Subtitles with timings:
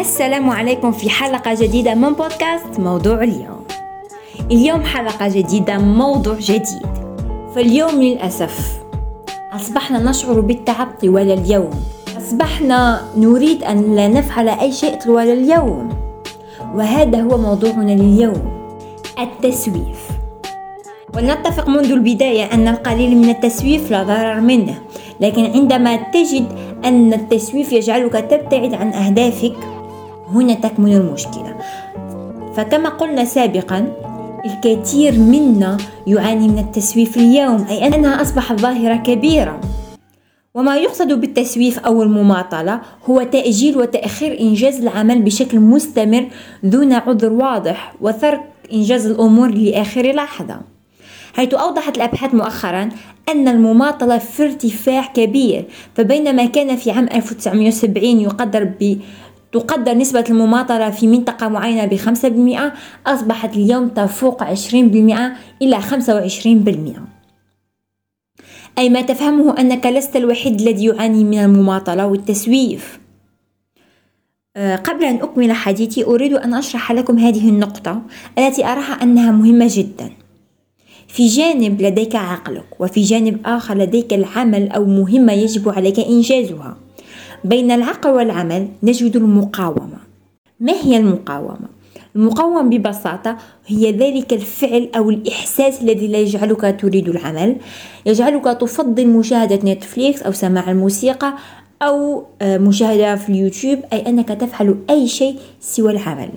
[0.00, 3.64] السلام عليكم في حلقة جديدة من بودكاست موضوع اليوم.
[4.50, 6.86] اليوم حلقة جديدة موضوع جديد.
[7.54, 8.80] فاليوم للأسف
[9.52, 11.70] أصبحنا نشعر بالتعب طوال اليوم.
[12.18, 15.88] أصبحنا نريد أن لا نفعل أي شيء طوال اليوم.
[16.74, 18.42] وهذا هو موضوعنا لليوم
[19.18, 20.08] التسويف.
[21.16, 24.74] ولنتفق منذ البداية أن القليل من التسويف لا ضرر منه.
[25.20, 26.46] لكن عندما تجد
[26.84, 29.56] أن التسويف يجعلك تبتعد عن أهدافك
[30.34, 31.56] هنا تكمن المشكلة.
[32.56, 33.92] فكما قلنا سابقا
[34.46, 35.76] الكثير منا
[36.06, 39.60] يعاني من التسويف اليوم أي أنها أصبحت ظاهرة كبيرة.
[40.54, 42.80] وما يقصد بالتسويف أو المماطلة
[43.10, 46.28] هو تأجيل وتأخير إنجاز العمل بشكل مستمر
[46.62, 48.40] دون عذر واضح وترك
[48.72, 50.60] إنجاز الأمور لآخر لحظة.
[51.34, 52.88] حيث أوضحت الأبحاث مؤخرا
[53.28, 58.98] أن المماطلة في ارتفاع كبير فبينما كان في عام 1970 يقدر ب
[59.52, 62.72] تقدر نسبة المماطلة في منطقة معينة بخمسة بالمئة
[63.06, 67.04] أصبحت اليوم تفوق عشرين بالمئة إلى خمسة وعشرين بالمئة.
[68.78, 73.00] أي ما تفهمه أنك لست الوحيد الذي يعاني من المماطلة والتسويف.
[74.56, 78.02] آه، قبل أن أكمل حديثي أريد أن أشرح لكم هذه النقطة
[78.38, 80.10] التي أراها أنها مهمة جدا.
[81.08, 86.76] في جانب لديك عقلك وفي جانب آخر لديك العمل أو مهمة يجب عليك إنجازها.
[87.44, 89.98] بين العقل والعمل نجد المقاومة.
[90.60, 91.68] ما هي المقاومة؟
[92.16, 97.56] المقاومة ببساطة هي ذلك الفعل أو الإحساس الذي لا يجعلك تريد العمل.
[98.06, 101.34] يجعلك تفضل مشاهدة نتفليكس أو سماع الموسيقى
[101.82, 106.30] أو آه، مشاهدة في اليوتيوب أي أنك تفعل أي شيء سوى العمل.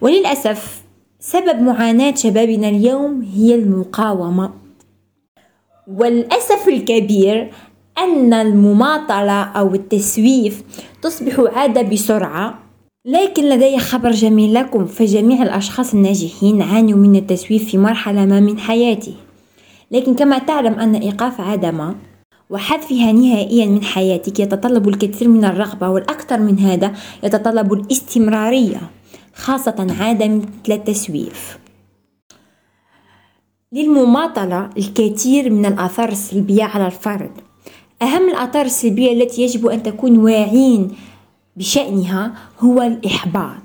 [0.00, 0.82] وللأسف
[1.20, 4.50] سبب معاناة شبابنا اليوم هي المقاومة.
[5.86, 7.50] والأسف الكبير
[7.98, 10.62] أن المماطلة أو التسويف
[11.02, 12.58] تصبح عادة بسرعة
[13.06, 18.58] لكن لدي خبر جميل لكم فجميع الأشخاص الناجحين عانوا من التسويف في مرحلة ما من
[18.58, 19.14] حياته
[19.90, 21.94] لكن كما تعلم أن إيقاف عادة ما
[22.50, 26.92] وحذفها نهائيا من حياتك يتطلب الكثير من الرغبة والأكثر من هذا
[27.22, 28.80] يتطلب الاستمرارية
[29.34, 31.58] خاصة عادة مثل التسويف.
[33.72, 37.45] للمماطلة الكثير من الآثار السلبية على الفرد.
[38.02, 40.88] أهم الآثار السلبية التي يجب أن تكون واعين
[41.56, 43.62] بشأنها هو الإحباط.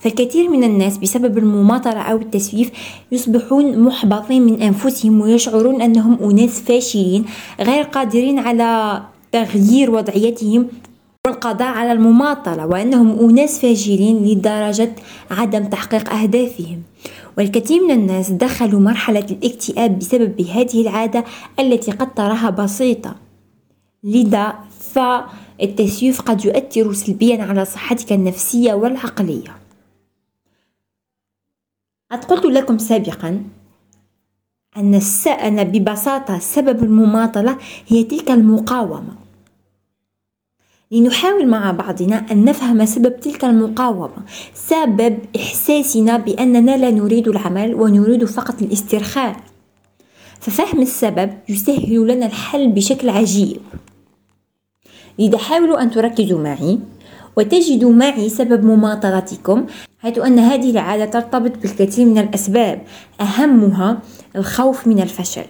[0.00, 2.70] فالكثير من الناس بسبب المماطلة أو التسويف
[3.12, 7.24] يصبحون محبطين من أنفسهم ويشعرون أنهم أناس فاشلين
[7.60, 10.66] غير قادرين على تغيير وضعيتهم
[11.26, 14.92] والقضاء على المماطلة وأنهم أناس فاشلين لدرجة
[15.30, 16.82] عدم تحقيق أهدافهم.
[17.38, 21.24] والكثير من الناس دخلوا مرحلة الاكتئاب بسبب هذه العادة
[21.60, 23.29] التي قد تراها بسيطة.
[24.04, 29.56] لذا فالتسويف قد يؤثر سلبيا على صحتك النفسية والعقلية.
[32.10, 33.44] قد قلت لكم سابقا
[34.76, 35.26] أن, الس...
[35.26, 39.14] أن ببساطة سبب المماطلة هي تلك المقاومة.
[40.90, 44.24] لنحاول مع بعضنا أن نفهم سبب تلك المقاومة.
[44.54, 49.36] سبب إحساسنا بأننا لا نريد العمل ونريد فقط الاسترخاء.
[50.40, 53.60] ففهم السبب يسهل لنا الحل بشكل عجيب.
[55.20, 56.78] لذا حاولوا أن تركزوا معي
[57.36, 59.66] وتجدوا معي سبب مماطلتكم
[59.98, 62.82] حيث أن هذه العادة ترتبط بالكثير من الأسباب
[63.20, 63.98] أهمها
[64.36, 65.44] الخوف من الفشل.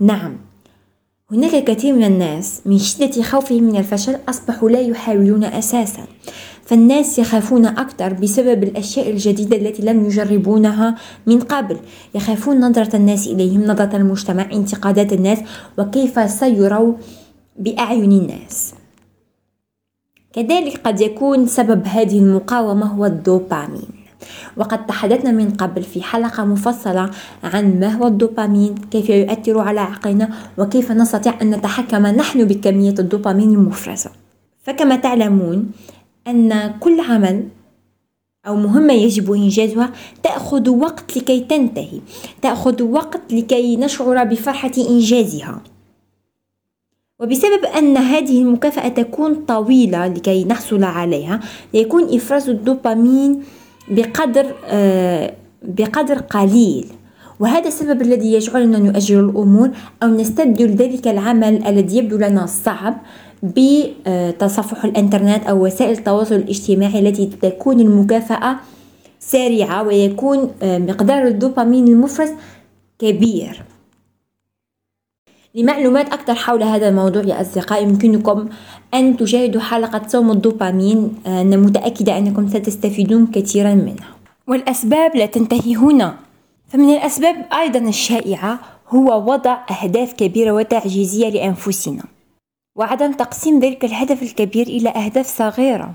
[0.00, 0.36] نعم
[1.32, 6.02] هناك الكثير من الناس من شدة خوفهم من الفشل أصبحوا لا يحاولون أساسا.
[6.64, 10.94] فالناس يخافون أكثر بسبب الأشياء الجديدة التي لم يجربونها
[11.26, 11.76] من قبل.
[12.14, 15.38] يخافون نظرة الناس إليهم نظرة المجتمع انتقادات الناس
[15.78, 16.94] وكيف سيروا
[17.58, 18.74] بأعين الناس.
[20.32, 23.88] كذلك قد يكون سبب هذه المقاومة هو الدوبامين.
[24.56, 27.10] وقد تحدثنا من قبل في حلقة مفصلة
[27.44, 33.54] عن ما هو الدوبامين كيف يؤثر على عقلنا وكيف نستطيع أن نتحكم نحن بكمية الدوبامين
[33.54, 34.10] المفرزة.
[34.62, 35.70] فكما تعلمون
[36.26, 37.48] أن كل عمل
[38.46, 39.90] أو مهمة يجب إنجازها
[40.22, 42.00] تأخذ وقت لكي تنتهي
[42.42, 45.62] تأخذ وقت لكي نشعر بفرحة إنجازها.
[47.20, 51.40] وبسبب أن هذه المكافأة تكون طويلة لكي نحصل عليها
[51.74, 53.42] يكون إفراز الدوبامين
[53.88, 56.86] بقدر آه، بقدر قليل.
[57.40, 59.70] وهذا السبب الذي يجعلنا نؤجل الأمور
[60.02, 62.96] أو نستبدل ذلك العمل الذي يبدو لنا صعب
[63.42, 68.56] بتصفح الإنترنت أو وسائل التواصل الاجتماعي التي تكون المكافأة
[69.20, 72.30] سريعة ويكون آه، مقدار الدوبامين المفرز
[72.98, 73.62] كبير.
[75.54, 77.82] لمعلومات أكثر حول هذا الموضوع يا أصدقائي.
[77.84, 78.48] يمكنكم
[78.94, 81.14] أن تشاهدوا حلقة صوم الدوبامين.
[81.26, 84.08] أنا متأكدة أنكم ستستفيدون كثيرا منها.
[84.46, 86.14] والأسباب لا تنتهي هنا.
[86.68, 92.02] فمن الأسباب أيضا الشائعة هو وضع أهداف كبيرة وتعجيزية لأنفسنا
[92.76, 95.92] وعدم تقسيم ذلك الهدف الكبير إلى أهداف صغيرة.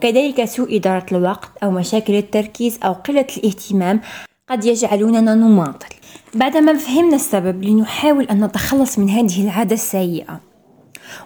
[0.00, 4.00] كذلك سوء إدارة الوقت أو مشاكل التركيز أو قلة الاهتمام
[4.50, 5.99] قد يجعلوننا نماطل.
[6.34, 10.40] بعدما فهمنا السبب لنحاول أن نتخلص من هذه العادة السيئة.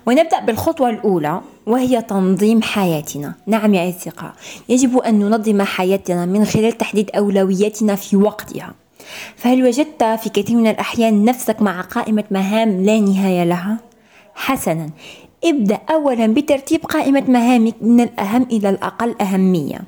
[0.06, 3.34] ونبدأ بالخطوة الأولى وهي تنظيم حياتنا.
[3.46, 4.32] نعم يا أصدقاء
[4.68, 8.74] يجب أن ننظم حياتنا من خلال تحديد أولوياتنا في وقتها.
[9.36, 13.78] فهل وجدت في كثير من الأحيان نفسك مع قائمة مهام لا نهاية لها؟
[14.34, 14.90] حسنا.
[15.44, 19.80] ابدأ أولا بترتيب قائمة مهامك من الأهم إلى الأقل أهمية.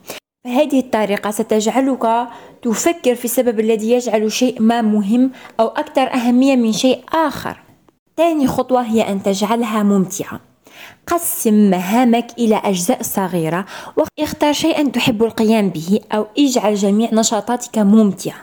[0.46, 2.28] فهذه الطريقة ستجعلك
[2.62, 7.56] تفكر في السبب الذي يجعل شيء ما مهم أو أكثر أهمية من شيء آخر.
[8.16, 10.40] ثاني خطوة هي أن تجعلها ممتعة.
[11.06, 13.66] قسم مهامك إلى أجزاء صغيرة
[13.96, 18.42] واختر شيئا تحب القيام به أو اجعل جميع نشاطاتك ممتعة.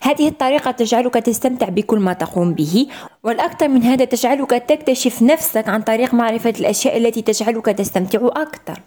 [0.00, 2.86] هذه الطريقة تجعلك تستمتع بكل ما تقوم به
[3.22, 8.80] والأكثر من هذا تجعلك تكتشف نفسك عن طريق معرفة الأشياء التي تجعلك تستمتع أكثر.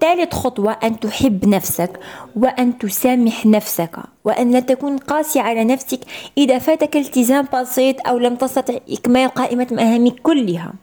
[0.00, 2.00] ثالث خطوة أن تحب نفسك
[2.36, 6.00] وأن تسامح نفسك وأن لا تكون قاسي على نفسك
[6.38, 10.74] إذا فاتك التزام بسيط أو لم تستطع إكمال قائمة مهامك كلها.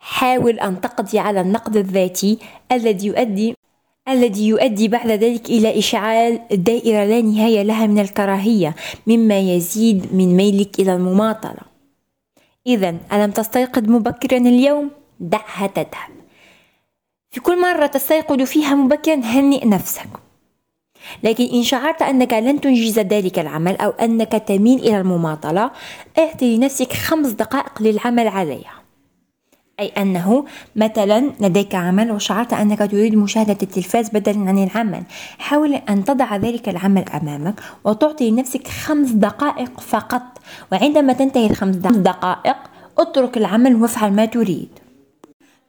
[0.00, 2.38] حاول أن تقضي على النقد الذاتي
[2.72, 3.54] الذي يؤدي
[4.08, 8.74] الذي يؤدي بعد ذلك إلى إشعال دائرة لا نهاية لها من الكراهية
[9.06, 11.64] مما يزيد من ميلك إلى المماطلة.
[12.66, 14.90] إذا ألم تستيقظ مبكرا اليوم؟
[15.20, 16.23] دعها تذهب.
[17.34, 20.08] في كل مرة تستيقظ فيها مبكرا هنئ نفسك.
[21.22, 25.70] لكن إن شعرت أنك لن تنجز ذلك العمل أو أنك تميل إلى المماطلة
[26.18, 28.72] اعطي لنفسك خمس دقائق للعمل عليها.
[29.80, 30.44] أي أنه
[30.76, 35.02] مثلا لديك عمل وشعرت أنك تريد مشاهدة التلفاز بدلا عن العمل
[35.38, 40.22] حاول أن تضع ذلك العمل أمامك وتعطي لنفسك خمس دقائق فقط.
[40.72, 42.56] وعندما تنتهي الخمس دقائق
[42.98, 44.83] اترك العمل وافعل ما تريد.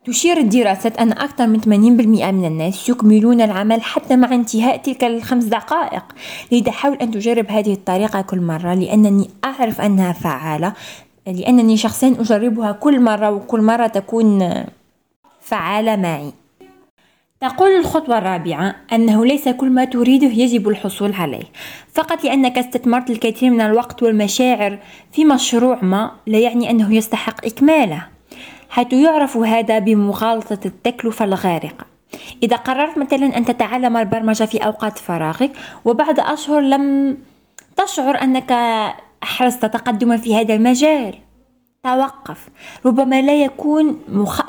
[0.06, 5.44] تشير الدراسات أن أكثر من 80% من الناس يكملون العمل حتى مع انتهاء تلك الخمس
[5.44, 6.04] دقائق.
[6.52, 10.74] لذا حاول أن تجرب هذه الطريقة كل مرة لأنني أعرف أنها فعالة
[11.28, 14.54] لأنني شخصيا أجربها كل مرة وكل مرة تكون
[15.42, 16.34] فعالة معي.
[17.42, 21.46] تقول الخطوة الرابعة أنه ليس كل ما تريده يجب الحصول عليه.
[21.94, 24.80] فقط لأنك استثمرت الكثير من الوقت والمشاعر
[25.12, 28.15] في مشروع ما لا يعني أنه يستحق إكماله.
[28.76, 31.86] حيث يعرف هذا بمغالطة التكلفة الغارقة.
[32.44, 35.52] إذا قررت مثلا أن تتعلم البرمجة في أوقات فراغك
[35.86, 37.18] وبعد أشهر لم
[37.78, 38.52] تشعر أنك
[39.24, 41.16] أحرزت تقدما في هذا المجال.
[41.84, 42.50] توقف.
[42.86, 44.42] ربما لا يكون مخ...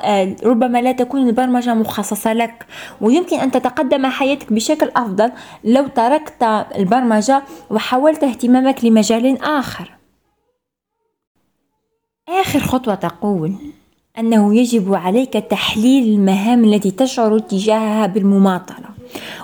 [0.43, 2.65] ربما لا تكون البرمجة مخصصة لك.
[3.01, 5.31] ويمكن أن تتقدم حياتك بشكل أفضل
[5.63, 6.43] لو تركت
[6.75, 9.91] البرمجة وحولت اهتمامك لمجال آخر.
[12.29, 13.55] آخر خطوة تقول
[14.19, 18.87] أنه يجب عليك تحليل المهام التي تشعر تجاهها بالمماطلة.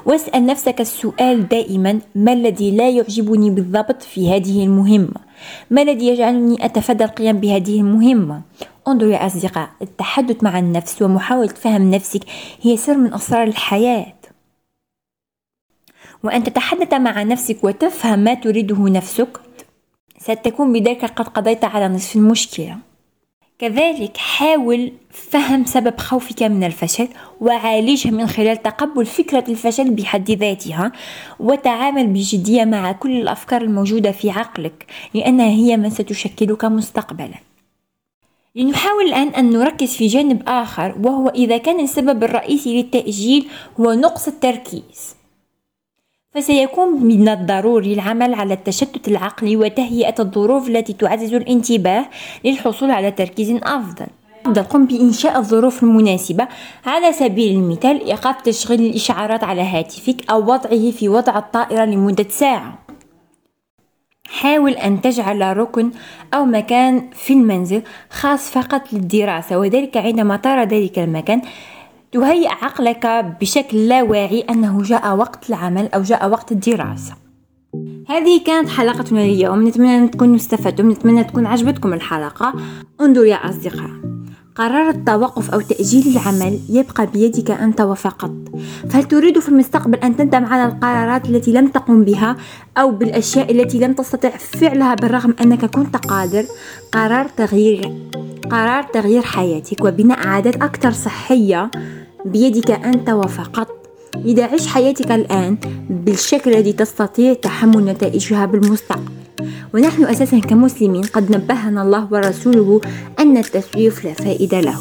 [0.05, 5.21] واسأل نفسك السؤال دائما ما الذي لا يعجبني بالضبط في هذه المهمة؟
[5.71, 8.41] ما الذي يجعلني أتفادى القيام بهذه المهمة؟
[8.88, 12.21] انظر يا أصدقاء التحدث مع النفس ومحاولة فهم نفسك
[12.62, 14.13] هي سر من أسرار الحياة.
[16.24, 19.39] وأن تتحدث مع نفسك وتفهم ما تريده نفسك
[20.19, 22.92] ستكون بذلك قد قضيت على نصف المشكلة.
[23.63, 27.08] كذلك حاول فهم سبب خوفك من الفشل
[27.41, 30.91] وعالجه من خلال تقبل فكرة الفشل بحد ذاتها
[31.39, 37.39] وتعامل بجدية مع كل الأفكار الموجودة في عقلك لأنها هي من ستشكلك مستقبلا.
[38.55, 43.48] لنحاول الآن أن نركز في جانب آخر وهو إذا كان السبب الرئيسي للتأجيل
[43.79, 45.15] هو نقص التركيز.
[46.35, 52.05] فسيكون من الضروري العمل على التشتت العقلي وتهيئة الظروف التي تعزز الانتباه
[52.45, 54.05] للحصول على تركيز أفضل.
[54.45, 56.47] أفضل قم بإنشاء الظروف المناسبة.
[56.85, 62.79] على سبيل المثال إيقاف تشغيل الإشعارات على هاتفك أو وضعه في وضع الطائرة لمدة ساعة.
[64.27, 65.91] حاول أن تجعل ركن
[66.33, 71.41] أو مكان في المنزل خاص فقط للدراسة وذلك عندما ترى ذلك المكان.
[72.13, 77.13] تهيئ عقلك بشكل لا واعي أنه جاء وقت العمل أو جاء وقت الدراسة.
[78.10, 79.67] هذه كانت حلقتنا اليوم.
[79.67, 80.91] نتمنى أن تكونوا استفدتم.
[80.91, 82.53] نتمنى تكون عجبتكم الحلقة.
[83.01, 83.89] انظروا يا أصدقاء.
[84.55, 88.32] قرار التوقف أو تأجيل العمل يبقى بيدك أنت وفقط.
[88.89, 92.38] فهل تريد في المستقبل أن تندم على القرارات التي لم تقم بها
[92.77, 96.46] أو بالأشياء التي لم تستطع فعلها بالرغم أنك كنت قادر؟
[96.91, 97.91] قرار تغيير
[98.51, 101.72] قرار تغيير حياتك وبناء عادات أكثر صحية
[102.25, 103.68] بيدك أنت وفقط.
[104.15, 105.58] لذا عش حياتك الآن
[105.89, 109.12] بالشكل الذي تستطيع تحمل نتائجها بالمستقبل.
[109.74, 112.82] ونحن أساسا كمسلمين قد نبهنا الله ورسوله
[113.20, 114.80] أن التسويف لا فائدة له.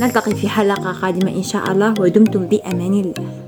[0.00, 3.45] نلتقي في حلقة قادمة إن شاء الله ودمتم بأمان الله.